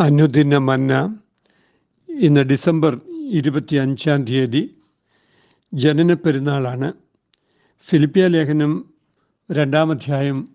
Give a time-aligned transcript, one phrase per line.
[0.00, 1.18] അനുദിന മന്ന
[2.20, 4.74] ഇന്ന് ഡിസംബർ ഇരുപത്തി അഞ്ചാം തീയതി
[5.74, 6.92] ജനന പെരുന്നാളാണ്.
[7.88, 8.94] ഫിലിപ്പിയ ലേഖനം
[9.52, 10.48] രണ്ടാം അധ്യായം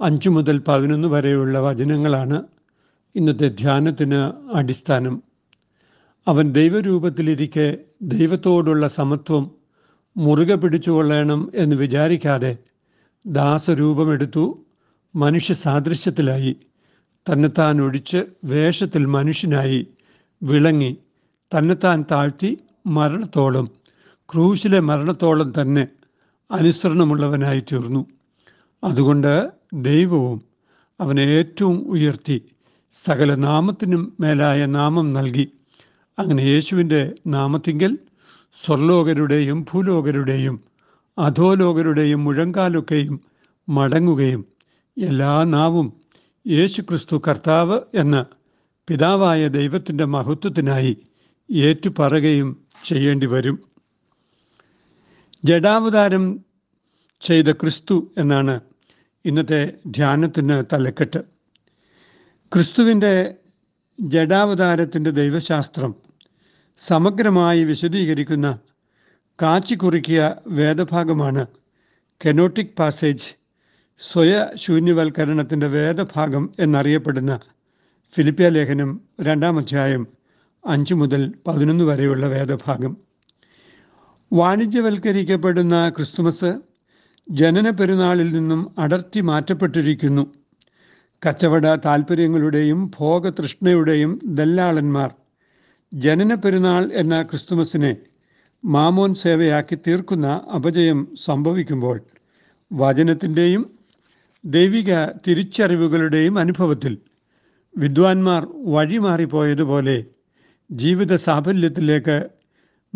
[0.00, 2.44] അഞ്ച് മുതൽ പതിനൊന്ന് വരെയുള്ള വചനങ്ങളാണ്
[3.14, 5.22] ഇന്നത്തെ ധ്യാനത്തിന് അടിസ്ഥാനം.
[6.28, 9.50] അവൻ ദൈവരൂപത്തിലിരിക്കെ ദൈവത്തോടുള്ള സമത്വം
[10.16, 12.56] മുറുകെ പിടിച്ചുകൊള്ളണം എന്ന് വിചാരിക്കാതെ
[13.26, 14.66] ദാസരൂപമെടുത്തു
[15.16, 16.56] മനുഷ്യ സാദൃശ്യത്തിലായി.
[17.30, 19.86] തന്നെത്താൻ ഒഴിച്ച് വേഷത്തിൽ മനുഷ്യനായി
[20.42, 20.96] വിളങ്ങി
[21.58, 23.70] തന്നെത്താൻ താഴ്ത്തി മരണത്തോളം
[24.32, 25.88] ക്രൂശിലെ മരണത്തോളം തന്നെ
[26.50, 28.06] അനുസരണമുള്ളവനായി തീർന്നു.
[28.84, 30.42] അതുകൊണ്ട് ദൈവവും
[31.00, 32.42] അവനെ ഏറ്റവും ഉയർത്തി
[32.92, 35.52] സകല നാമത്തിനും മേലായ നാമം നൽകി.
[36.18, 37.98] അങ്ങനെ യേശുവിന്റെ നാമത്തിങ്കിൽ
[38.64, 40.60] സ്വർലോകരുടെയും ഭൂലോകരുടെയും
[41.18, 43.20] അധോലോകരുടെയും മുഴങ്കാലൊക്കെയും
[43.68, 44.44] മടങ്ങുകയും
[44.98, 45.99] എല്ലാ നാവും
[46.46, 48.24] യേശു ക്രിസ്തു കർത്താവ് എന്ന്
[48.88, 50.96] പിതാവായ ദൈവത്തിന്റെ മഹത്വത്തിനായി
[51.50, 53.70] ഏറ്റുപറയുകയും ചെയ്യേണ്ടി വരും.
[55.44, 56.44] ജഡാവതാരം
[57.20, 58.60] ചെയ്ത ക്രിസ്തു എന്നാണ്
[59.24, 61.18] ഇന്നത്തെ ധ്യാനത്തിന് തലക്കെട്ട്.
[62.52, 63.34] ക്രിസ്തുവിന്റെ
[64.00, 65.94] ജഡാവതാരത്തിന്റെ ദൈവശാസ്ത്രം
[66.78, 68.58] സമഗ്രമായി വിശദീകരിക്കുന്ന
[69.42, 71.46] കാച്ചിക്കുറിക്കിയ വേദഭാഗമാണ്
[72.24, 73.39] കെനോട്ടിക് പാസേജ്
[74.00, 77.40] സ്വയ ശൂന്യവൽക്കരണത്തിന്റെ വേദഭാഗം എന്നറിയപ്പെടുന്ന
[78.14, 80.06] ഫിലിപ്പിയ ലേഖനം രണ്ടാം അധ്യായം
[80.66, 82.96] അഞ്ച് മുതൽ പതിനൊന്ന് വരെയുള്ള വേദഭാഗം.
[84.32, 86.60] വാണിജ്യവൽക്കരിക്കപ്പെടുന്ന ക്രിസ്തുമസ്
[87.30, 90.34] ജനന പെരുന്നാളിൽ നിന്നും അടർത്തി മാറ്റപ്പെട്ടിരിക്കുന്നു.
[91.26, 95.14] കച്ചവട താൽപ്പര്യങ്ങളുടെയും ഭോഗതൃഷ്ണയുടെയും ദല്ലാളന്മാർ
[95.94, 97.96] ജനന പെരുന്നാൾ എന്ന ക്രിസ്തുമസിനെ
[98.64, 102.00] മാമോൻ സേവയാക്കി തീർക്കുന്ന അപജയം സംഭവിക്കുമ്പോൾ
[102.72, 103.79] വചനത്തിന്റെയും
[104.44, 106.98] ദൈവിക തിരിച്ചറിവുകളുടെയും അനുഭവത്തിൽ
[107.76, 110.04] വിദ്വാൻമാർ വഴിമാറിപ്പോയതുപോലെ
[110.72, 112.28] ജീവിത സാഫല്യത്തിലേക്ക്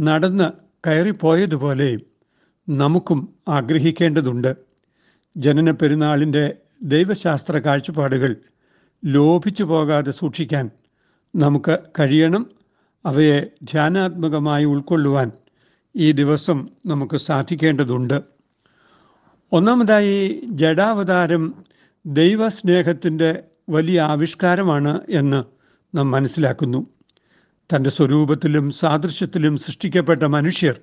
[0.01, 0.53] നടന്ന്
[0.89, 1.97] കയറിപ്പോയതുപോലെ
[2.69, 4.57] നമുക്കും ആഗ്രഹിക്കേണ്ടതുണ്ട്.
[5.37, 8.37] ജനന പെരുന്നാളിന്റെ ദൈവശാസ്ത്ര കാഴ്ചപ്പാടുകൾ
[9.05, 10.71] ലോഭിച്ചു പോകാതെ സൂക്ഷിക്കാൻ
[11.37, 12.51] നമുക്ക് കഴിയണം.
[13.07, 15.33] അവയെ ധ്യാനാത്മകമായി ഉൾക്കൊള്ളുവാൻ
[15.97, 18.34] ഈ ദിവസം നമുക്ക് സാധിക്കേണ്ടതുണ്ട്.
[19.53, 21.55] ഒന്നാമതായി ജഡാവതാരം
[22.07, 25.45] ദൈവസ്നേഹത്തിന്റെ വലിയ ആവിഷ്കാരമാണ് എന്ന്
[25.97, 26.87] നാം മനസ്സിലാക്കുന്നു.
[27.75, 30.81] തന്റെ സ്വരൂപത്തിലും സാദൃശ്യത്തിലും സൃഷ്ടിക്കപ്പെട്ട മനുഷ്യർ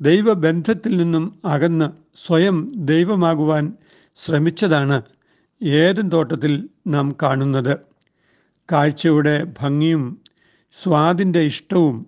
[0.00, 1.90] ദൈവബന്ധത്തിൽ നിന്നും അകന്ന്
[2.26, 3.72] സ്വയം ദൈവമാകുവാൻ
[4.24, 5.02] ശ്രമിച്ചതാണ്
[5.62, 7.78] ഏതും തോട്ടത്തിൽ നാം കാണുന്നത്.
[8.72, 10.20] കാഴ്ചയുടെ ഭംഗിയും
[10.82, 12.06] സ്വാദിന്റെ ഇഷ്ടവും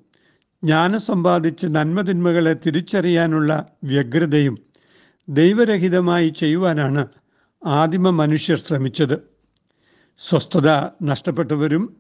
[0.65, 4.66] ജ്ഞാനം സമ്പാദിച്ച് നന്മതിന്മകളെ തിരിച്ചറിയാനുള്ള വ്യഗ്രതയും
[5.29, 7.07] ദൈവരഹിതമായി ചെയ്യുവാനാണ്
[7.67, 9.19] ആദിമ മനുഷ്യർ ശ്രമിച്ചത്.
[10.19, 10.69] സ്വസ്ഥത
[11.03, 11.97] നഷ്ടപ്പെട്ടവരും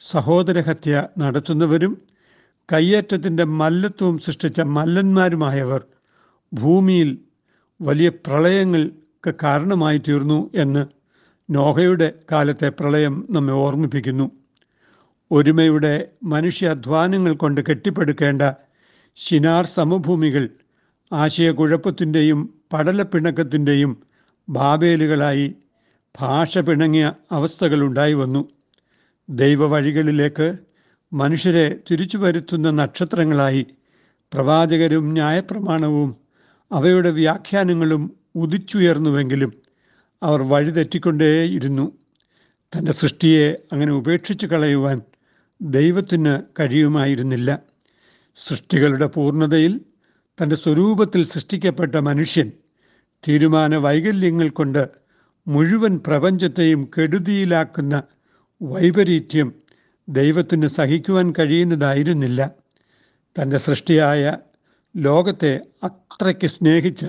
[0.00, 2.02] സഹോദരഹത്യ നടത്തുന്നവരും
[2.72, 5.84] കയ്യേറ്റത്തിന്റെ മല്ലത്വവും സൃഷ്ടിച്ച മല്ലന്മാരുമായവർ
[6.54, 7.18] ഭൂമിയിൽ
[7.82, 10.86] വലിയ പ്രളയങ്ങൾക്ക് കാരണമായി തീർന്നു എന്ന്
[11.50, 14.30] നോഹയുടെ കാലത്തെ പ്രളയം നമ്മെ ഓർമ്മിപ്പിക്കുന്നു.
[15.30, 18.42] ഒരുമയുടെ മനുഷ്യാധ്വാനങ്ങൾ കൊണ്ട് കെട്ടിപ്പടുക്കേണ്ട
[19.16, 20.48] ശിനാർ സമഭൂമികൾ
[21.12, 24.02] ആശയക്കുഴപ്പത്തിന്റെയും പടലപ്പിണക്കത്തിന്റെയും
[24.48, 25.54] ബാബേലുകളായി
[26.20, 28.48] ഭാഷ പിണങ്ങിയ അവസ്ഥകളുണ്ടായി വന്നു.
[29.28, 30.56] ദൈവവഴികളിലേക്ക്
[31.12, 33.66] മനുഷ്യരെ തിരിച്ചു വരുത്തുന്ന നക്ഷത്രങ്ങളായി
[34.32, 36.16] പ്രവാചകരും ന്യായപ്രമാണവും
[36.72, 39.52] അവയുടെ വ്യാഖ്യാനങ്ങളും ഉദിച്ചുയർന്നുവെങ്കിലും
[40.22, 41.92] അവർ വഴിതെറ്റിക്കൊണ്ടേയിരുന്നു.
[42.76, 45.02] തന്റെ സൃഷ്ടിയെ അങ്ങനെ ഉപേക്ഷിച്ച് കളയുവാൻ
[45.62, 47.58] ദൈവത്തിന് കഴിയുമായിരുന്നില്ല.
[48.36, 49.80] സൃഷ്ടികളുടെ പൂർണതയിൽ
[50.42, 52.52] തന്റെ സ്വരൂപത്തിൽ സൃഷ്ടിക്കപ്പെട്ട മനുഷ്യൻ
[53.28, 54.88] തീരുമാന വൈകല്യങ്ങൾ കൊണ്ട്
[55.48, 58.02] മുഴുവൻ പ്രപഞ്ചത്തെയും കെടുതിയിലാക്കുന്ന
[58.62, 59.54] വൈപരീത്യം
[60.08, 62.50] ദൈവത്തിന് സഹിക്കുവാൻ കഴിയുന്നതായിരുന്നില്ല.
[63.42, 64.36] തന്റെ സൃഷ്ടിയായ
[64.96, 67.06] ലോകത്തെ അത്രയ്ക്ക് സ്നേഹിച്ച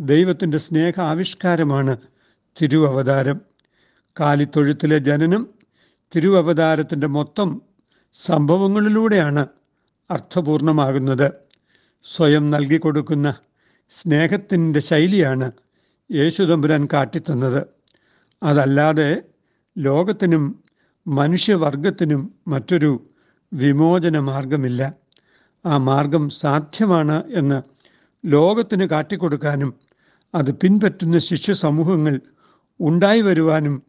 [0.00, 1.96] ദൈവത്തിന്റെ സ്നേഹ ആവിഷ്കാരമാണ്
[2.62, 3.40] തിരുവവതാരം.
[4.20, 5.48] കാലിത്തൊഴുത്തിലെ ജനനം
[6.16, 7.62] തിരുവവതാരത്തിന്റെ മൊത്തം
[8.12, 9.46] സംഭവങ്ങളിലൂടെയാണ്
[10.10, 11.43] അർത്ഥപൂർണമാകുന്നത്.
[12.04, 13.34] സ്വയം നൽകി കൊടുക്കുന്ന
[13.90, 15.52] സ്നേഹത്തിന്റെ ശൈലിയാണ്
[16.12, 17.66] യേശുദമ്പുരാൻ കാട്ടിത്തന്നത്.
[18.42, 19.22] അതല്ലാതെ
[19.78, 20.64] ലോകത്തിനും
[21.06, 23.10] മനുഷ്യവർഗത്തിനും മറ്റൊരു
[23.52, 24.94] വിമോചന മാർഗമില്ല.
[25.66, 27.62] ആ മാർഗം സാധ്യമാണ് എന്ന്
[28.26, 29.74] ലോകത്തിന് കാട്ടിക്കൊടുക്കാനും
[30.34, 32.20] അത് പിൻപറ്റുന്ന ശിഷ്യ സമൂഹങ്ങൾ
[32.80, 33.82] ഉണ്ടായി വരുവാനും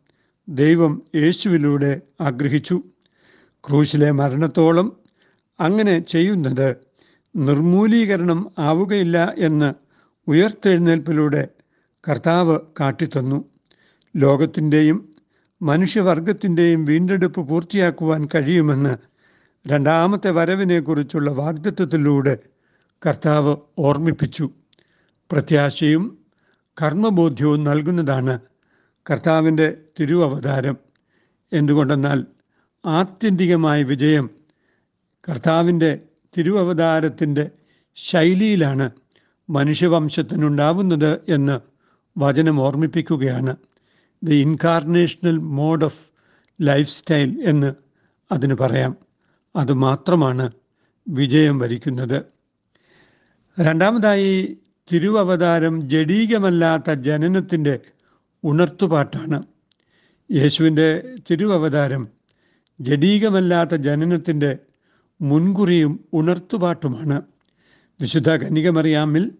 [0.50, 2.84] ദൈവം യേശുവിലൂടെ ആഗ്രഹിച്ചു.
[3.70, 4.98] ക്രൂശിലെ മരണത്തോളം
[5.60, 6.85] അങ്ങനെ ചെയ്യുന്നത്
[7.36, 9.74] നിർമൂലീകരണം ആവുകയില്ല എന്ന്
[10.28, 11.48] ഉയർത്തെഴുന്നേൽപ്പിലൂടെ
[12.10, 13.46] കർത്താവ് കാട്ടിത്തന്നു.
[14.16, 15.12] ലോകത്തിന്റെയും
[15.62, 18.98] മനുഷ്യവർഗത്തിന്റെയും വീണ്ടെടുപ്പ് പൂർത്തിയാക്കുവാൻ കഴിയുമെന്ന്
[19.68, 22.38] രണ്ടാമത്തെ വരവിനെക്കുറിച്ചുള്ള വാഗ്ദത്വത്തിലൂടെ
[23.08, 24.50] കർത്താവ് ഓർമ്മിപ്പിച്ചു.
[25.32, 26.18] പ്രത്യാശയും
[26.82, 28.40] കർമ്മബോധ്യവും നൽകുന്നതാണ്
[29.12, 30.78] കർത്താവിന്റെ തിരുവവതാരം.
[31.54, 32.26] എന്തുകൊണ്ടെന്നാൽ
[32.86, 34.30] ആത്യന്തികമായ വിജയം
[35.30, 36.00] കർത്താവിന്റെ
[36.38, 37.50] തിരുവവതാരത്തിന്റെ
[37.96, 38.90] ശൈലിയിലാണ്
[39.50, 41.60] മനുഷ്യവംശത്തിനുണ്ടാവുന്നത് എന്ന്
[42.18, 43.56] വചനം ഓർമ്മിപ്പിക്കുകയാണ്.
[44.24, 46.10] The incarnational mode of
[46.62, 47.74] life style എന്ന്
[48.32, 48.96] അതിന് പറയാം.
[49.56, 50.52] അതുമാത്രമാണ്
[51.10, 52.24] വിജയം വരിക്കുന്നത്.
[53.62, 54.58] രണ്ടാമതായി
[54.94, 57.80] തിരുവവതാരം ജഡീകമല്ലാത്ത ജനനത്തിന്റെ
[58.44, 59.44] ഉണർത്തുപാട്ടാണ്.
[60.32, 62.08] യേശുവിന്റെ തിരുവവതാരം
[62.82, 64.58] ജഡീകമല്ലാത്ത ജനനത്തിന്റെ
[65.22, 67.22] മുൻകുറിയും ഉണർത്തുപാട്ടുമാണ്.
[68.02, 69.32] വിശുദ്ധ കനികമറിയാമിൽ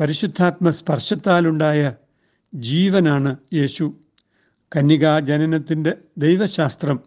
[0.00, 1.92] പരിശുദ്ധാത്മ സ്പർശത്താലുണ്ടായ
[2.54, 3.94] ജീവനാണ് യേശു.
[4.76, 7.00] കന്യകാ ജനനത്തിന്റെ ദൈവശാസ്ത്രം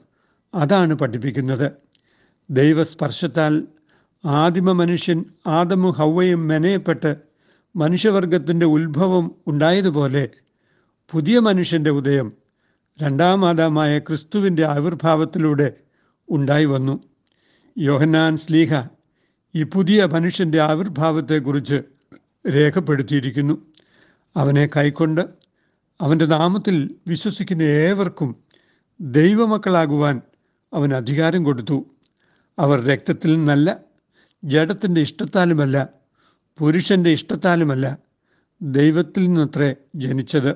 [0.55, 1.71] അതാണ് പഠിപ്പിക്കുന്നത്.
[2.49, 3.67] ദൈവസ്പർശത്താൽ
[4.25, 7.15] ആദിമ മനുഷ്യൻ ആദമു ഹൗവയും മെനയപ്പെട്ട്
[7.75, 10.29] മനുഷ്യവർഗത്തിന്റെ ഉത്ഭവം ഉണ്ടായതുപോലെ
[11.11, 12.33] പുതിയ മനുഷ്യന്റെ ഉദയം
[13.01, 15.73] രണ്ടാം ആദമായ ക്രിസ്തുവിന്റെ ആവിർഭാവത്തിലൂടെ
[16.29, 17.12] ഉണ്ടായി വന്നു.
[17.77, 18.73] യോഹന്നാൻ സ്ലീഹ
[19.55, 21.83] ഈ പുതിയ മനുഷ്യന്റെ ആവിർഭാവത്തെക്കുറിച്ച്
[22.49, 23.65] രേഖപ്പെടുത്തിയിരിക്കുന്നു.
[24.37, 25.21] അവനെ കൈക്കൊണ്ട്
[26.01, 28.35] അവന്റെ നാമത്തിൽ വിശ്വസിക്കുന്ന ഏവർക്കും
[29.01, 30.21] ദൈവമക്കളാകുവാൻ
[30.73, 31.85] അവൻ അധികാരം കൊടുത്തു.
[32.59, 33.79] അവർ രക്തത്തിൽ നിന്നല്ല
[34.43, 35.89] ജഡത്തിന്റെ ഇഷ്ടത്താലുമല്ല
[36.57, 37.97] പുരുഷന്റെ ഇഷ്ടത്താലുമല്ല
[38.61, 40.55] ദൈവത്തിൽ നിന്നത്രേ ജനിച്ചത്.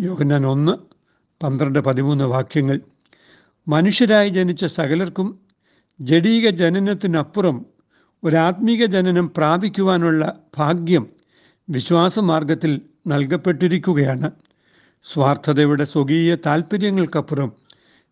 [0.00, 0.72] യോഹന്നാൻ ഒന്ന്
[1.44, 2.80] പന്ത്രണ്ട് പതിമൂന്ന് വാക്യങ്ങൾ.
[3.68, 5.45] മനുഷ്യരായി ജനിച്ച സകലർക്കും
[6.00, 7.66] ജഡീക ജനനത്തിനപ്പുറം
[8.24, 11.08] ഒരാത്മീക ജനനം പ്രാപിക്കുവാനുള്ള ഭാഗ്യം
[11.70, 14.30] വിശ്വാസമാർഗത്തിൽ നൽകപ്പെട്ടിരിക്കുകയാണ്.
[15.02, 17.52] സ്വാർത്ഥതയുടെ സ്വകീയ താൽപ്പര്യങ്ങൾക്കപ്പുറം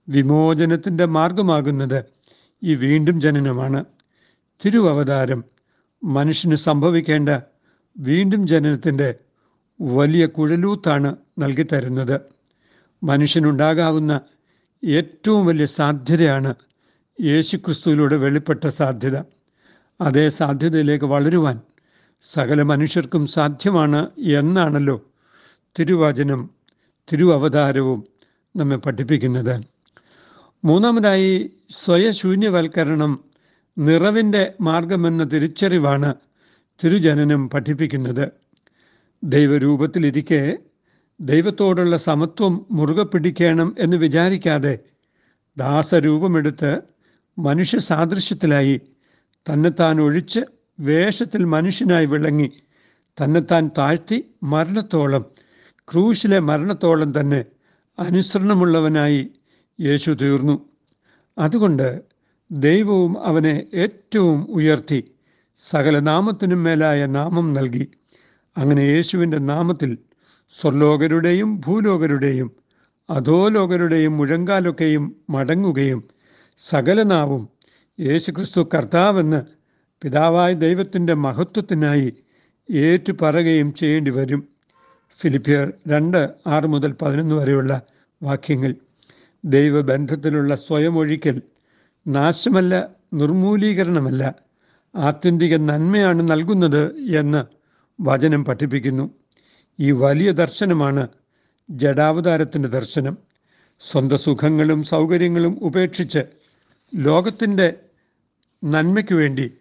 [0.08, 2.04] വിമോചനത്തിന്റെ മാർഗമാകുന്നത്
[2.62, 3.84] ഈ വീണ്ടും ജനനമാണ്.
[4.64, 5.44] തിരുവവതാരം
[6.04, 7.28] മനുഷ്യന് സംഭവിക്കേണ്ട
[7.98, 9.14] വീണ്ടും ജനനത്തിന്റെ
[9.80, 12.20] വലിയ കുഴലൂത്താണ് നൽകിത്തരുന്നത്.
[13.02, 14.20] മനുഷ്യനുണ്ടാകാവുന്ന
[14.84, 16.54] ഏറ്റവും വലിയ സാധ്യതയാണ്
[17.20, 19.16] യേശുക്രിസ്തുവിലൂടെ വെളിപ്പെട്ട സാധ്യത.
[20.00, 21.60] അതേ സാധ്യതയിലേക്ക് വളരുവാൻ
[22.22, 25.02] സകല മനുഷ്യർക്കും സാധ്യമാണ് എന്നാണല്ലോ
[25.78, 26.50] തിരുവചനം
[27.12, 28.04] തിരുവവതാരവും
[28.56, 29.60] നമ്മെ പഠിപ്പിക്കുന്നത്.
[30.64, 33.24] മൂന്നാമതായി സ്വയശൂന്യവൽക്കരണം
[33.78, 36.14] നിറവിന്റെ മാർഗമെന്ന തിരിച്ചറിവാണ്
[36.84, 38.28] തിരുജനനം പഠിപ്പിക്കുന്നത്.
[39.24, 40.58] ദൈവരൂപത്തിലിരിക്കെ
[41.20, 44.78] ദൈവത്തോടുള്ള സമത്വം മുറുകെ പിടിക്കണം എന്ന് വിചാരിക്കാതെ
[45.56, 46.93] ദാസരൂപമെടുത്ത്
[47.38, 48.80] മനുഷ്യ സാദൃശ്യത്തിലായി
[49.52, 50.40] തന്നെത്താൻ ഒഴിച്ച്
[50.80, 52.52] വേഷത്തിൽ മനുഷ്യനായി വിളങ്ങി
[53.24, 55.24] തന്നെത്താൻ താഴ്ത്തി മരണത്തോളം
[55.92, 57.44] ക്രൂശിലെ മരണത്തോളം തന്നെ
[57.98, 59.30] അനുസരണമുള്ളവനായി
[59.80, 60.68] യേശു തീർന്നു.
[61.38, 62.02] അതുകൊണ്ട്
[62.52, 65.10] ദൈവവും അവനെ ഏറ്റവും ഉയർത്തി
[65.58, 67.88] സകല നാമത്തിനും മേലായ നാമം നൽകി.
[68.58, 69.98] അങ്ങനെ യേശുവിന്റെ നാമത്തിൽ
[70.50, 72.52] സ്വർലോകരുടെയും ഭൂലോകരുടെയും
[73.10, 76.13] അധോലോകരുടെയും മുഴങ്കാലൊക്കെയും മടങ്ങുകയും
[76.58, 77.48] സകല നാവും
[78.00, 79.42] യേശുക്രിസ്തു കർത്താവെന്ന്
[80.02, 82.12] പിതാവായ ദൈവത്തിന്റെ മഹത്വത്തിനായി
[82.70, 84.48] ഏറ്റുപറയുകയും ചെയ്യേണ്ടി വരും
[85.20, 87.82] ഫിലിപ്പിയർ രണ്ട് ആറ് മുതൽ പതിനൊന്ന് വരെയുള്ള
[88.22, 88.74] വാക്യങ്ങൾ.
[89.44, 91.42] ദൈവബന്ധത്തിലുള്ള സ്വയം ഒഴിക്കൽ
[92.06, 94.34] നാശമല്ല നിർമൂലീകരണമല്ല
[94.96, 97.44] ആത്യന്തിക നന്മയാണ് നൽകുന്നത് എന്ന്
[98.00, 99.10] വചനം പഠിപ്പിക്കുന്നു.
[99.80, 101.08] ഈ വലിയ ദർശനമാണ്
[101.70, 103.18] ജഡാവതാരത്തിന്റെ ദർശനം.
[103.80, 106.43] സ്വന്തം സുഖങ്ങളും സൗകര്യങ്ങളും ഉപേക്ഷിച്ച്
[106.94, 107.74] ലോകത്തിന്റെ
[108.64, 109.54] നന്മയ്ക്ക് വേണ്ടി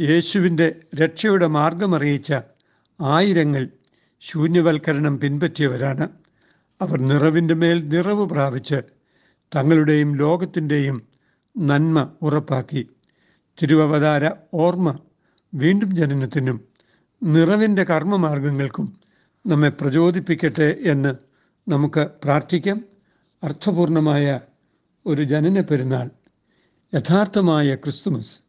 [0.00, 2.34] യേശുവിന്റെ രക്ഷയുടെ മാർഗമറിയിച്ച
[3.00, 3.68] ആയിരങ്ങൾ
[4.20, 6.08] ശൂന്യവൽക്കരണം പിൻപറ്റിയവരാണ്.
[6.80, 8.82] അവർ നിറവിന്റെ മേൽ നിറവ് പ്രാപിച്ച്
[9.56, 11.02] തങ്ങളുടെയും ലോകത്തിന്റെയും
[11.58, 12.88] നന്മ ഉറപ്പാക്കി.
[13.62, 14.98] തിരുവവതാര ഓർമ്മ
[15.54, 16.60] വീണ്ടും ജനനത്തിനും
[17.22, 19.00] നിറവിന്റെ കർമ്മമാർഗങ്ങൾക്കും
[19.46, 21.14] നമ്മെ പ്രചോദിപ്പിക്കട്ടെ എന്ന്
[21.70, 22.84] നമുക്ക് പ്രാർത്ഥിക്കാം.
[23.44, 24.40] അർത്ഥപൂർണമായ
[25.06, 26.10] ഒരു ജനന പെരുന്നാൾ
[26.96, 28.40] യഥാർത്ഥമായ ക്രിസ്തുമസ്.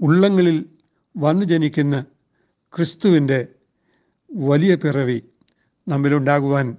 [0.00, 0.64] ഉള്ളങ്ങളിൽ
[1.16, 2.04] വന്നു ജനിക്കുന്ന
[2.76, 3.46] ക്രിസ്തുവിന്റെ
[4.34, 5.22] വലിയ പിറവി
[5.88, 6.76] നമ്മിലുണ്ടാകുവാൻ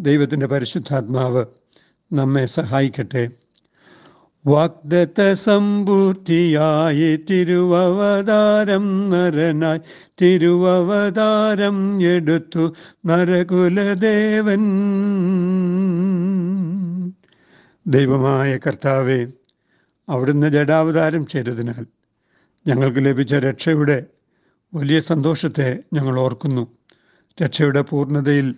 [0.00, 1.46] ദൈവത്തിന്റെ പരിശുദ്ധാത്മാവ്
[2.12, 3.30] നമ്മെ സഹായിക്കട്ടെ.
[4.46, 9.80] വാഗ്ദത്ത സമ്പൂർത്തിയായി തിരുവവതാരം നരനായി
[10.22, 12.74] തിരുവവതാരം എടുത്തു
[13.06, 14.60] നരകുലദേവൻ.
[17.86, 19.26] ദൈവമായ കർത്താവെ
[20.10, 21.86] അവിടുന്ന് ജഡാവതാരം ചെയ്തതിനാൽ
[22.66, 24.06] ഞങ്ങൾക്ക് ലഭിച്ച രക്ഷയുടെ
[24.74, 26.66] വലിയ സന്തോഷത്തെ ഞങ്ങൾ ഓർക്കുന്നു.
[27.42, 28.54] രക്ഷയുടെ പൂർണതയിൽ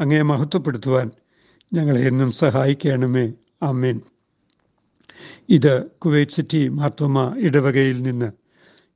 [0.00, 1.10] അങ്ങേ മഹത്വപ്പെടുത്തുവാൻ
[1.74, 3.32] ഞങ്ങളെ എന്നും സഹായിക്കണമേ.
[3.62, 4.00] അമ്മേൻ
[5.48, 8.32] ഇത് കുവൈറ്റ് സിറ്റി മാർത്തോമ ഇടവകയിൽ നിന്ന്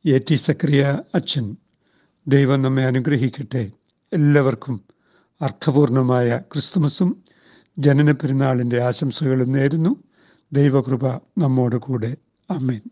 [0.08, 1.56] എ ടി സക്രിയ അച്ഛൻ.
[2.28, 3.70] ദൈവം നമ്മെ അനുഗ്രഹിക്കട്ടെ.
[4.12, 4.80] എല്ലാവർക്കും
[5.42, 7.22] അർത്ഥപൂർണമായ ക്രിസ്തുമസും
[7.78, 9.96] ജനന പെരുന്നാളിന്റെ ആശംസകളും നേരുന്നു.
[10.52, 11.06] ദൈവകൃപ
[11.38, 12.10] നമ്മോട് കൂടെ
[12.50, 12.82] അമ്മേൻ